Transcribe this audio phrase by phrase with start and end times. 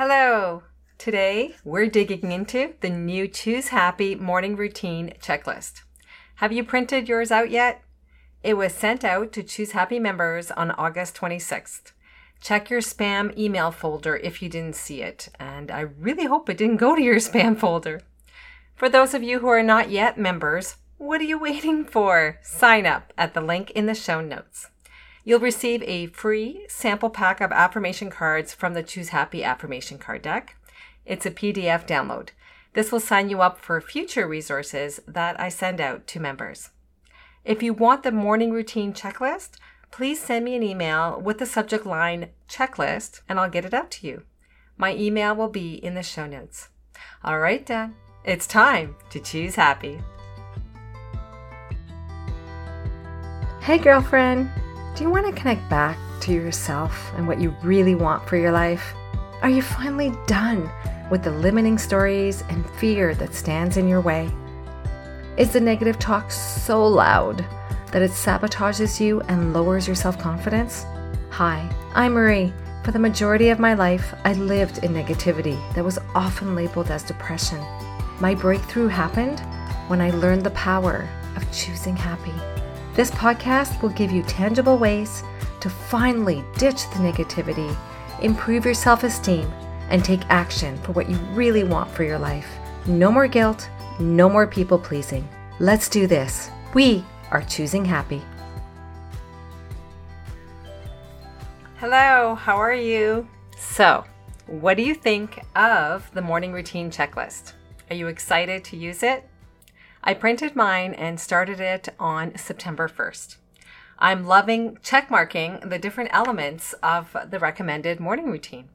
[0.00, 0.62] Hello!
[0.96, 5.80] Today we're digging into the new Choose Happy morning routine checklist.
[6.36, 7.82] Have you printed yours out yet?
[8.44, 11.90] It was sent out to Choose Happy members on August 26th.
[12.40, 16.58] Check your spam email folder if you didn't see it, and I really hope it
[16.58, 18.02] didn't go to your spam folder.
[18.76, 22.38] For those of you who are not yet members, what are you waiting for?
[22.40, 24.68] Sign up at the link in the show notes.
[25.28, 30.22] You'll receive a free sample pack of affirmation cards from the Choose Happy affirmation card
[30.22, 30.56] deck.
[31.04, 32.30] It's a PDF download.
[32.72, 36.70] This will sign you up for future resources that I send out to members.
[37.44, 39.58] If you want the morning routine checklist,
[39.90, 43.90] please send me an email with the subject line checklist and I'll get it out
[43.90, 44.22] to you.
[44.78, 46.70] My email will be in the show notes.
[47.22, 50.00] All right, Dan, it's time to choose happy.
[53.60, 54.50] Hey, girlfriend,
[54.98, 58.50] do you want to connect back to yourself and what you really want for your
[58.50, 58.94] life?
[59.42, 60.68] Are you finally done
[61.08, 64.28] with the limiting stories and fear that stands in your way?
[65.36, 67.46] Is the negative talk so loud
[67.92, 70.84] that it sabotages you and lowers your self confidence?
[71.30, 72.52] Hi, I'm Marie.
[72.82, 77.04] For the majority of my life, I lived in negativity that was often labeled as
[77.04, 77.60] depression.
[78.18, 79.38] My breakthrough happened
[79.86, 82.34] when I learned the power of choosing happy.
[82.98, 85.22] This podcast will give you tangible ways
[85.60, 87.76] to finally ditch the negativity,
[88.22, 89.48] improve your self esteem,
[89.88, 92.48] and take action for what you really want for your life.
[92.86, 95.28] No more guilt, no more people pleasing.
[95.60, 96.50] Let's do this.
[96.74, 98.20] We are choosing happy.
[101.76, 103.28] Hello, how are you?
[103.56, 104.04] So,
[104.48, 107.52] what do you think of the morning routine checklist?
[107.90, 109.24] Are you excited to use it?
[110.08, 113.36] I printed mine and started it on September 1st.
[113.98, 118.70] I'm loving checkmarking the different elements of the recommended morning routine.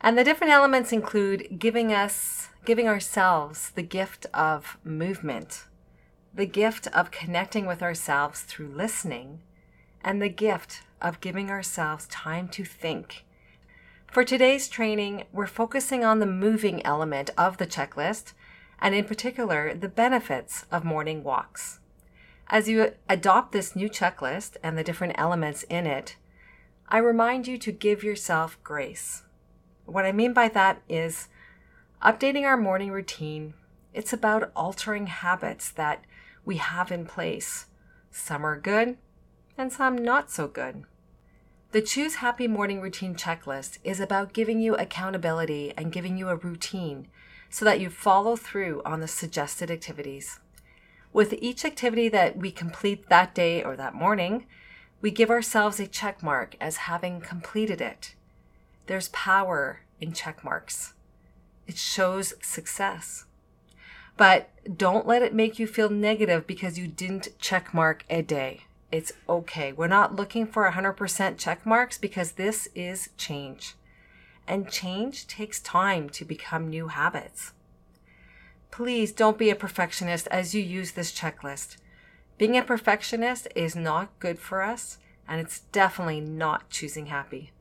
[0.00, 5.66] And the different elements include giving us, giving ourselves the gift of movement,
[6.32, 9.42] the gift of connecting with ourselves through listening,
[10.02, 13.26] and the gift of giving ourselves time to think.
[14.10, 18.32] For today's training, we're focusing on the moving element of the checklist,
[18.80, 21.80] and in particular, the benefits of morning walks.
[22.48, 26.16] As you adopt this new checklist and the different elements in it,
[26.88, 29.22] I remind you to give yourself grace.
[29.84, 31.28] What I mean by that is
[32.02, 33.54] updating our morning routine.
[33.94, 36.04] It's about altering habits that
[36.44, 37.66] we have in place.
[38.10, 38.96] Some are good
[39.56, 40.84] and some not so good.
[41.72, 46.34] The Choose Happy Morning Routine checklist is about giving you accountability and giving you a
[46.34, 47.06] routine
[47.50, 50.38] so that you follow through on the suggested activities.
[51.12, 54.46] With each activity that we complete that day or that morning,
[55.00, 58.14] we give ourselves a check mark as having completed it.
[58.86, 60.94] There's power in check marks.
[61.66, 63.24] It shows success.
[64.16, 68.62] But don't let it make you feel negative because you didn't check mark a day.
[68.92, 69.72] It's okay.
[69.72, 73.74] We're not looking for 100% check marks because this is change.
[74.50, 77.52] And change takes time to become new habits.
[78.72, 81.76] Please don't be a perfectionist as you use this checklist.
[82.36, 87.52] Being a perfectionist is not good for us, and it's definitely not choosing happy.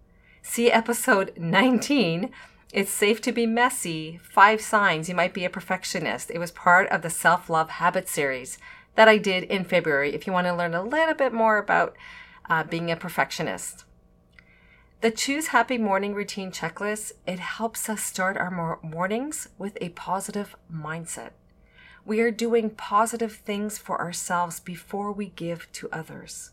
[0.41, 2.31] See episode 19
[2.73, 4.19] it's safe to be messy.
[4.23, 6.31] Five signs you might be a perfectionist.
[6.31, 8.57] It was part of the self love habit series
[8.95, 11.95] that I did in February if you want to learn a little bit more about
[12.49, 13.85] uh, being a perfectionist.
[15.01, 20.57] The Choose Happy Morning Routine checklist, it helps us start our mornings with a positive
[20.69, 21.29] mindset.
[22.03, 26.51] We are doing positive things for ourselves before we give to others.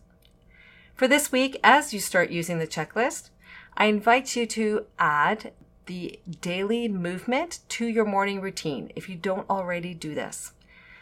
[0.95, 3.31] For this week, as you start using the checklist,
[3.77, 5.51] I invite you to add
[5.87, 10.53] the daily movement to your morning routine if you don't already do this.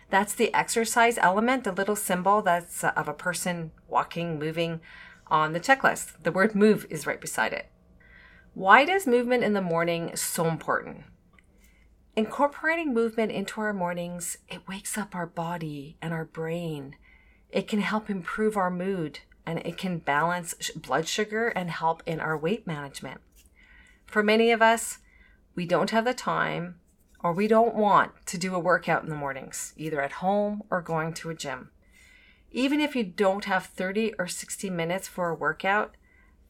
[0.08, 4.80] That's the exercise element, the little symbol that's uh, of a person walking, moving
[5.28, 6.22] on the checklist.
[6.22, 7.70] The word move is right beside it.
[8.54, 11.04] Why does movement in the morning so important?
[12.16, 16.94] Incorporating movement into our mornings, it wakes up our body and our brain.
[17.50, 22.20] It can help improve our mood and it can balance blood sugar and help in
[22.20, 23.20] our weight management.
[24.06, 24.98] For many of us,
[25.56, 26.76] we don't have the time
[27.24, 30.82] or we don't want to do a workout in the mornings, either at home or
[30.82, 31.70] going to a gym.
[32.56, 35.96] Even if you don't have 30 or 60 minutes for a workout,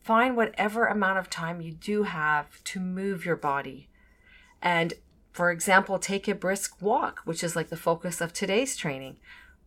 [0.03, 3.89] find whatever amount of time you do have to move your body.
[4.61, 4.93] And
[5.33, 9.17] for example, take a brisk walk, which is like the focus of today's training.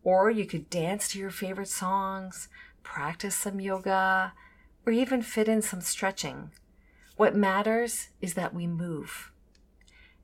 [0.04, 2.50] Or you could dance to your favorite songs,
[2.84, 4.34] practice some yoga,
[4.86, 6.52] or even fit in some stretching.
[7.16, 9.32] What matters is that we move.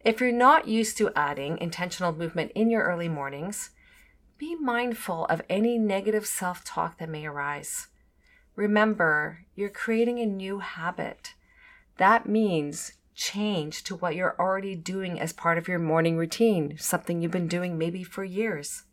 [0.06, 3.71] If you're not used to adding intentional movement in your early mornings,
[4.44, 7.88] be mindful of any negative self talk that may arise.
[8.57, 11.34] Remember, you're creating a new habit.
[11.95, 17.22] That means change to what you're already doing as part of your morning routine, something
[17.22, 18.84] you've been doing maybe for years.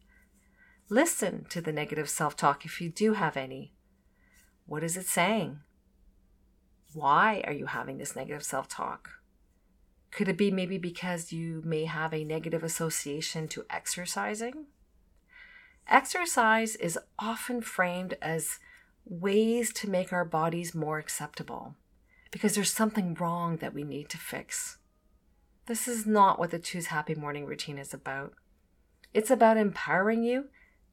[0.89, 3.75] Listen to the negative self talk if you do have any.
[4.67, 5.59] What is it saying?
[6.95, 9.09] Why are you having this negative self talk?
[10.13, 14.67] Could it be maybe because you may have a negative association to exercising?
[15.91, 18.61] Exercise is often framed as
[19.05, 21.75] ways to make our bodies more acceptable
[22.31, 24.79] because there's something wrong that we need to fix.
[25.67, 28.35] This is not what the Choose Happy Morning routine is about.
[29.13, 30.45] It's about empowering you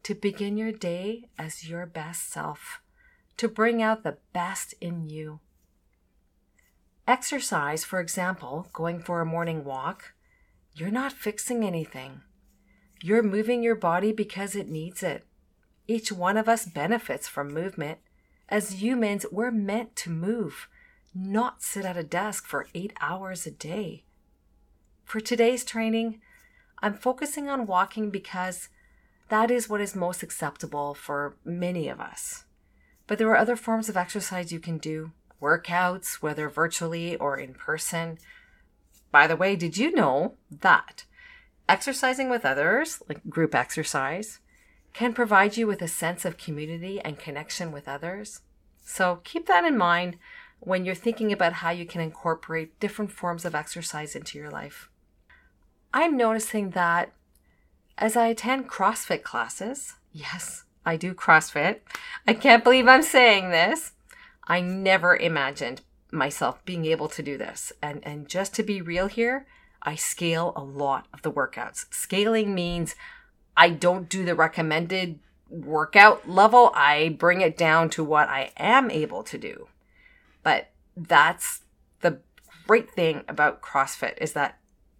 [0.01, 2.81] to begin your day as your best self,
[3.37, 5.41] to bring out the best in you.
[7.07, 10.13] Exercise, for example, going for a morning walk,
[10.73, 12.21] you're not fixing anything.
[13.01, 15.23] You're moving your body because it needs it.
[15.87, 17.99] Each one of us benefits from movement.
[18.49, 20.67] As humans, we're meant to move,
[21.13, 24.03] not sit at a desk for eight hours a day.
[25.05, 26.21] For today's training,
[26.81, 28.69] I'm focusing on walking because
[29.29, 32.45] that is what is most acceptable for many of us.
[33.07, 35.11] But there are other forms of exercise you can do
[35.41, 38.17] workouts, whether virtually or in person.
[39.11, 41.05] By the way, did you know that
[41.69, 44.39] exercising with others, like group exercise,
[44.93, 48.41] can provide you with a sense of community and connection with others?
[48.83, 50.17] So keep that in mind
[50.59, 54.89] when you're thinking about how you can incorporate different forms of exercise into your life.
[55.93, 57.13] I'm noticing that
[57.97, 61.79] as I attend CrossFit classes, yes, I do CrossFit.
[62.27, 63.91] I can't believe I'm saying this.
[64.47, 65.81] I never imagined
[66.11, 67.73] myself being able to do this.
[67.81, 69.45] And, and just to be real here,
[69.87, 71.85] I scale a lot of the workouts.
[71.91, 72.93] Scaling means
[73.55, 75.19] I don't do the recommended
[75.49, 79.69] workout level, I bring it down to what I am able to do.
[80.43, 81.61] But that's
[82.01, 82.19] the
[82.67, 84.59] great thing about CrossFit is that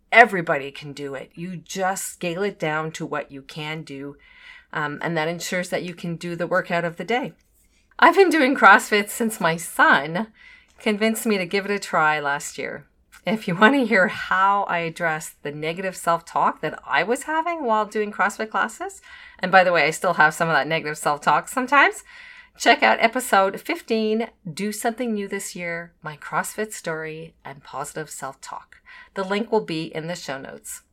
[0.09, 1.31] everybody can do it.
[1.35, 4.15] You just scale it down to what you can do.
[4.71, 7.33] Um, and that ensures that you can do the workout of the day.
[7.99, 10.27] I've been doing CrossFit since my son
[10.79, 12.86] convinced me to give it a try last year.
[13.27, 17.23] If you want to hear how I addressed the negative self talk that I was
[17.23, 19.01] having while doing CrossFit classes,
[19.39, 22.05] and by the way, I still have some of that negative self talk sometimes,
[22.57, 28.39] check out episode 15 Do Something New This Year My CrossFit Story and Positive Self
[28.39, 28.77] Talk.
[29.15, 30.83] The link will be in the show notes.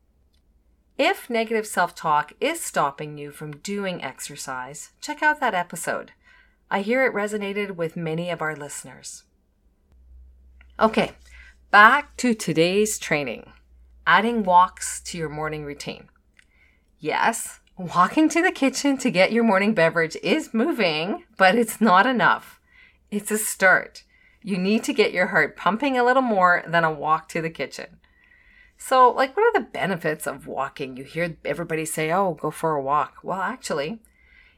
[0.99, 6.13] If negative self talk is stopping you from doing exercise, check out that episode.
[6.69, 9.23] I hear it resonated with many of our listeners.
[10.81, 11.13] Okay,
[11.71, 13.51] back to today's training
[14.07, 16.09] adding walks to your morning routine.
[16.99, 22.07] Yes, walking to the kitchen to get your morning beverage is moving, but it's not
[22.07, 22.61] enough.
[23.11, 24.05] It's a start.
[24.43, 27.51] You need to get your heart pumping a little more than a walk to the
[27.51, 27.99] kitchen.
[28.77, 30.97] So, like, what are the benefits of walking?
[30.97, 33.19] You hear everybody say, oh, go for a walk.
[33.23, 34.01] Well, actually,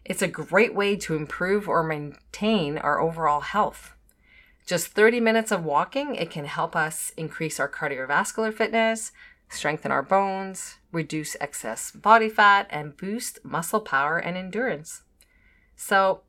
[0.05, 3.95] it's a great way to improve or maintain our overall health.
[4.66, 9.12] Just 30 minutes of walking, it can help us increase our cardiovascular fitness,
[9.48, 15.05] strengthen our bones, reduce excess body fat, and boost muscle power and endurance.
[15.76, 16.22] So,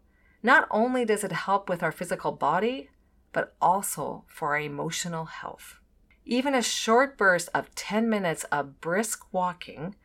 [0.43, 2.91] not only does it help with our physical body,
[3.33, 5.79] but also for our emotional health.
[6.23, 9.95] Even a short burst of 10 minutes of brisk walking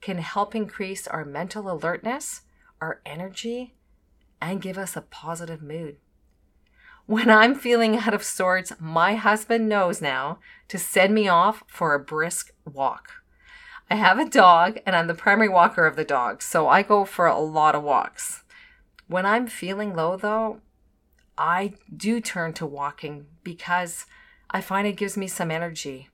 [0.00, 2.42] can help increase our mental alertness
[2.82, 3.74] our energy,
[4.40, 5.96] and give us a positive mood.
[7.12, 10.38] When I'm feeling out of sorts, my husband knows now
[10.68, 13.12] to send me off for a brisk walk.
[13.90, 17.04] I have a dog and I'm the primary walker of the dog, so I go
[17.04, 18.44] for a lot of walks.
[19.08, 20.62] When I'm feeling low, though,
[21.36, 24.06] I do turn to walking because
[24.48, 26.08] I find it gives me some energy.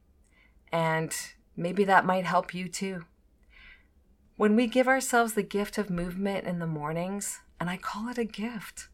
[0.72, 1.14] And
[1.56, 3.04] maybe that might help you too.
[4.36, 8.18] When we give ourselves the gift of movement in the mornings, and I call it
[8.18, 8.88] a gift,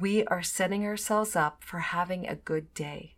[0.00, 3.14] we are setting ourselves up for having a good day.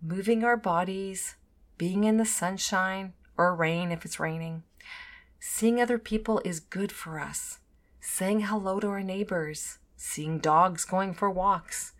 [0.00, 1.36] Moving our bodies,
[1.76, 4.62] being in the sunshine or rain if it's raining,
[5.38, 7.58] seeing other people is good for us.
[8.00, 11.92] Saying hello to our neighbors, seeing dogs going for walks.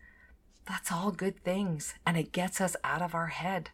[0.67, 3.71] That's all good things, and it gets us out of our head.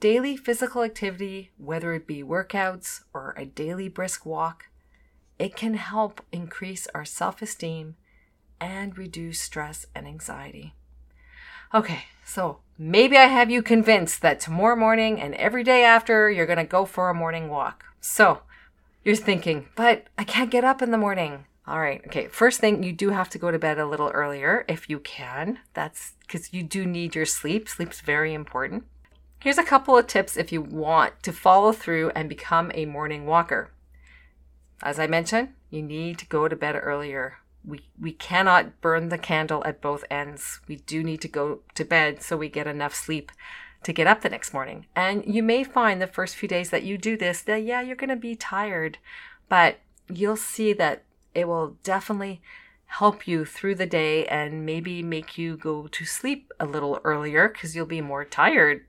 [0.00, 4.66] Daily physical activity, whether it be workouts or a daily brisk walk,
[5.38, 7.96] it can help increase our self esteem
[8.60, 10.74] and reduce stress and anxiety.
[11.74, 16.46] Okay, so maybe I have you convinced that tomorrow morning and every day after you're
[16.46, 17.84] going to go for a morning walk.
[18.00, 18.40] So
[19.04, 21.44] you're thinking, but I can't get up in the morning.
[21.66, 22.02] All right.
[22.06, 22.28] Okay.
[22.28, 25.58] First thing, you do have to go to bed a little earlier if you can.
[25.74, 27.68] That's because you do need your sleep.
[27.68, 28.84] Sleep's very important.
[29.40, 33.26] Here's a couple of tips if you want to follow through and become a morning
[33.26, 33.70] walker.
[34.82, 37.36] As I mentioned, you need to go to bed earlier.
[37.68, 40.60] We, we cannot burn the candle at both ends.
[40.66, 43.30] We do need to go to bed so we get enough sleep
[43.82, 44.86] to get up the next morning.
[44.96, 47.94] And you may find the first few days that you do this that, yeah, you're
[47.94, 48.98] going to be tired,
[49.48, 52.40] but you'll see that it will definitely
[52.86, 57.48] help you through the day and maybe make you go to sleep a little earlier
[57.48, 58.86] because you'll be more tired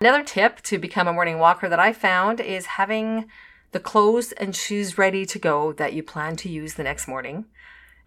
[0.00, 3.26] Another tip to become a morning walker that I found is having
[3.72, 7.46] the clothes and shoes ready to go that you plan to use the next morning.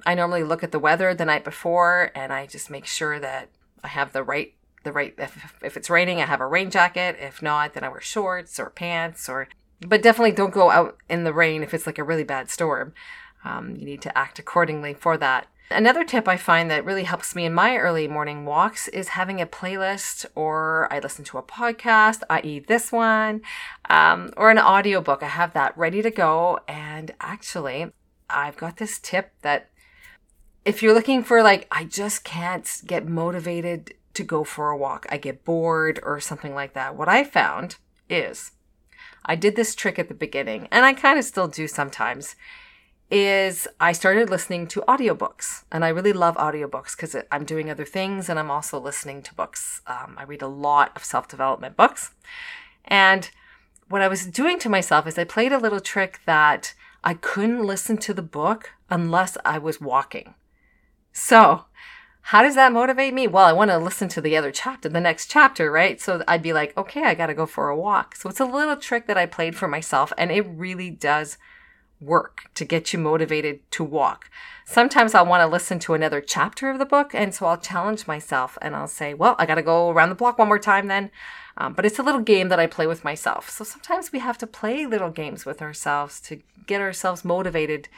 [0.05, 3.49] I normally look at the weather the night before and I just make sure that
[3.83, 7.17] I have the right the right if, if it's raining I have a rain jacket
[7.19, 9.49] if not then I wear shorts or pants or
[9.81, 12.93] but definitely don't go out in the rain if it's like a really bad storm.
[13.43, 15.47] Um, you need to act accordingly for that.
[15.69, 19.41] Another tip I find that really helps me in my early morning walks is having
[19.41, 23.41] a playlist or I listen to a podcast, i.e., this one,
[23.89, 25.21] um, or an audiobook.
[25.21, 26.59] I have that ready to go.
[26.69, 27.91] And actually,
[28.29, 29.69] I've got this tip that
[30.67, 35.05] if you're looking for, like, I just can't get motivated to go for a walk,
[35.09, 37.77] I get bored or something like that, what I found
[38.09, 38.51] is
[39.23, 42.35] I did this trick at the beginning, and I kind of still do sometimes
[43.09, 45.63] is I started listening to audiobooks.
[45.71, 49.33] And I really love audiobooks because I'm doing other things and I'm also listening to
[49.33, 49.81] books.
[49.87, 52.11] Um, I read a lot of self development books.
[52.83, 53.29] And
[53.87, 57.63] what I was doing to myself is I played a little trick that I couldn't
[57.63, 60.33] listen to the book unless I was walking.
[61.19, 61.65] So,
[62.21, 63.25] how does that motivate me?
[63.25, 65.99] Well, I want to listen to the other chapter, the next chapter, right?
[65.99, 68.15] So I'd be like, okay, I got to go for a walk.
[68.15, 71.39] So it's a little trick that I played for myself and it really does
[71.99, 74.29] work to get you motivated to walk.
[74.63, 78.05] Sometimes I'll want to listen to another chapter of the book, and so I'll challenge
[78.05, 80.85] myself and I'll say, Well, I got to go around the block one more time
[80.87, 81.09] then.
[81.57, 83.49] Um, but it's a little game that I play with myself.
[83.49, 87.89] So sometimes we have to play little games with ourselves to get ourselves motivated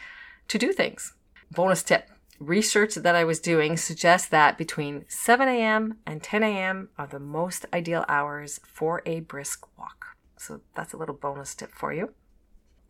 [0.47, 1.15] to do things.
[1.51, 2.09] Bonus tip
[2.39, 5.97] research that I was doing suggests that between 7 a.m.
[6.05, 6.89] and 10 a.m.
[6.97, 10.17] are the most ideal hours for a brisk walk.
[10.37, 12.13] So that's a little bonus tip for you.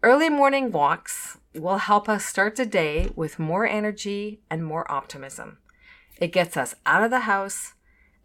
[0.02, 5.58] Early morning walks will help us start the day with more energy and more optimism.
[6.18, 7.74] It gets us out of the house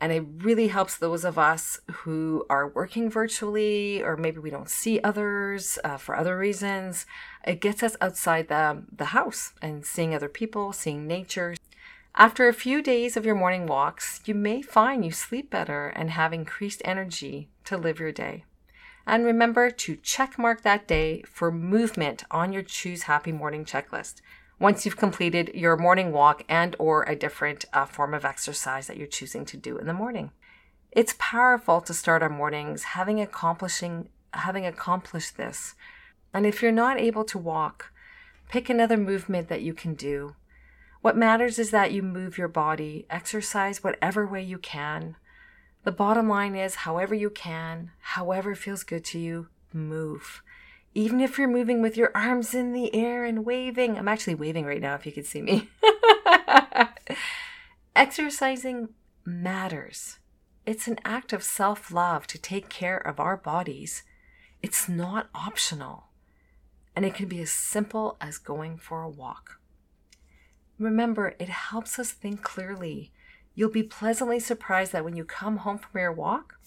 [0.04, 4.68] and it really helps those of us who are working virtually or maybe we don't
[4.68, 7.06] see others uh, for other reasons.
[7.46, 11.54] It gets us outside the, the house and seeing other people, seeing nature.
[12.14, 16.10] After a few days of your morning walks, you may find you sleep better and
[16.10, 18.44] have increased energy to live your day.
[19.06, 24.20] And remember to check mark that day for movement on your choose happy morning checklist
[24.58, 28.96] once you've completed your morning walk and or a different uh, form of exercise that
[28.96, 30.30] you're choosing to do in the morning.
[30.92, 35.74] It's powerful to start our mornings having accomplishing having accomplished this.
[36.32, 37.92] And if you're not able to walk,
[38.48, 40.34] pick another movement that you can do.
[41.00, 45.16] What matters is that you move your body, exercise whatever way you can.
[45.84, 50.42] The bottom line is, however you can, however feels good to you, move.
[50.94, 53.98] Even if you're moving with your arms in the air and waving.
[53.98, 55.68] I'm actually waving right now if you could see me.
[57.96, 58.90] Exercising
[59.24, 60.18] matters.
[60.64, 64.04] It's an act of self love to take care of our bodies.
[64.62, 66.04] It's not optional.
[66.96, 69.58] And it can be as simple as going for a walk.
[70.78, 73.12] Remember, it helps us think clearly
[73.54, 76.58] You'll be pleasantly surprised that when you come home from your walk,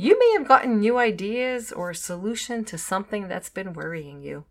[0.00, 4.44] you may have gotten new ideas or a solution to something that's been worrying you.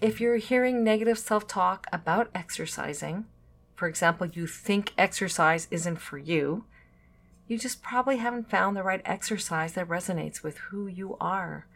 [0.00, 3.26] If you're hearing negative self talk about exercising,
[3.76, 6.64] for example, you think exercise isn't for you,
[7.46, 11.68] you just probably haven't found the right exercise that resonates with who you are.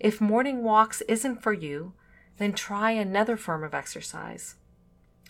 [0.00, 1.92] If morning walks isn't for you,
[2.38, 4.56] then try another form of exercise.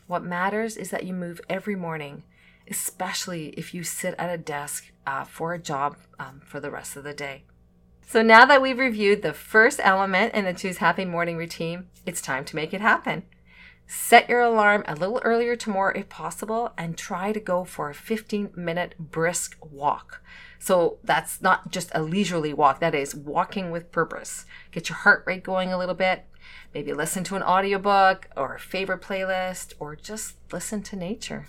[0.06, 2.22] What matters is that you move every morning
[2.70, 6.96] especially if you sit at a desk uh, for a job um, for the rest
[6.96, 7.44] of the day.
[8.06, 12.22] So now that we've reviewed the first element in the Choose Happy Morning routine, it's
[12.22, 13.24] time to make it happen.
[13.88, 17.94] Set your alarm a little earlier tomorrow if possible and try to go for a
[17.94, 20.22] 15 minute brisk walk.
[20.58, 24.44] So that's not just a leisurely walk, that is walking with purpose.
[24.72, 26.24] Get your heart rate going a little bit.
[26.74, 31.46] Maybe listen to an audiobook or a favorite playlist or just listen to nature.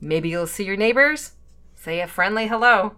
[0.00, 1.32] Maybe you'll see your neighbors.
[1.74, 2.96] Say a friendly hello.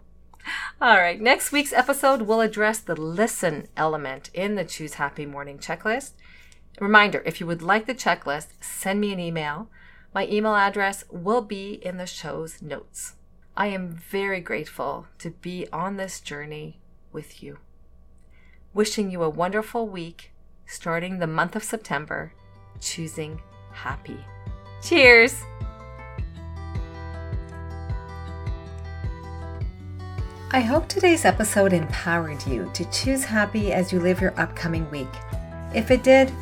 [0.80, 5.58] All right, next week's episode will address the listen element in the Choose Happy Morning
[5.58, 6.12] checklist.
[6.80, 9.68] Reminder if you would like the checklist, send me an email.
[10.14, 13.14] My email address will be in the show's notes.
[13.56, 16.80] I am very grateful to be on this journey
[17.12, 17.58] with you.
[18.72, 20.30] Wishing you a wonderful week,
[20.66, 22.32] starting the month of September,
[22.80, 23.40] choosing
[23.72, 24.24] happy.
[24.82, 25.42] Cheers!
[30.50, 35.06] I hope today's episode empowered you to choose happy as you live your upcoming week.
[35.74, 36.32] If it did,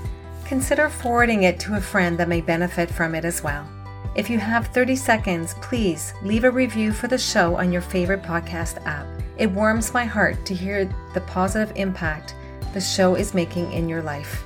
[0.45, 3.69] consider forwarding it to a friend that may benefit from it as well.
[4.15, 8.23] If you have 30 seconds, please leave a review for the show on your favorite
[8.23, 9.09] podcast app.
[9.39, 12.37] It warms my heart to hear the positive impact
[12.75, 14.45] the show is making in your life.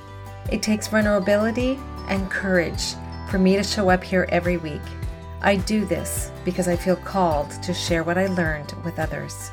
[0.51, 1.77] It takes vulnerability
[2.07, 2.95] and courage
[3.29, 4.81] for me to show up here every week.
[5.41, 9.51] I do this because I feel called to share what I learned with others.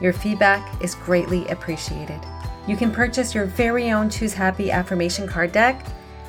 [0.00, 2.20] Your feedback is greatly appreciated.
[2.66, 5.84] You can purchase your very own Choose Happy affirmation card deck